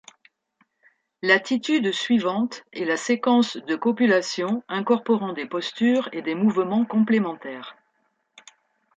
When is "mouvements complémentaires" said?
6.33-7.75